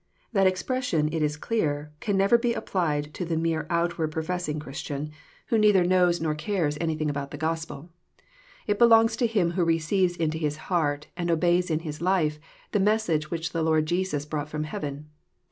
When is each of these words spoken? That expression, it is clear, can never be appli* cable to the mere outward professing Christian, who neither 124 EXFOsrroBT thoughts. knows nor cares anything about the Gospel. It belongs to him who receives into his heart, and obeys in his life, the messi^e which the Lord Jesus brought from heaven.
That 0.33 0.47
expression, 0.47 1.13
it 1.13 1.21
is 1.21 1.37
clear, 1.37 1.91
can 1.99 2.17
never 2.17 2.35
be 2.35 2.53
appli* 2.53 3.03
cable 3.03 3.11
to 3.11 3.23
the 3.23 3.37
mere 3.37 3.67
outward 3.69 4.11
professing 4.11 4.57
Christian, 4.57 5.11
who 5.49 5.59
neither 5.59 5.81
124 5.81 5.83
EXFOsrroBT 5.85 5.89
thoughts. 5.89 6.19
knows 6.19 6.21
nor 6.23 6.33
cares 6.33 6.77
anything 6.81 7.09
about 7.11 7.29
the 7.29 7.37
Gospel. 7.37 7.89
It 8.65 8.79
belongs 8.79 9.15
to 9.17 9.27
him 9.27 9.51
who 9.51 9.63
receives 9.63 10.15
into 10.17 10.39
his 10.39 10.57
heart, 10.73 11.05
and 11.15 11.29
obeys 11.29 11.69
in 11.69 11.81
his 11.81 12.01
life, 12.01 12.39
the 12.71 12.79
messi^e 12.79 13.25
which 13.25 13.51
the 13.51 13.61
Lord 13.61 13.85
Jesus 13.85 14.25
brought 14.25 14.49
from 14.49 14.63
heaven. 14.63 15.07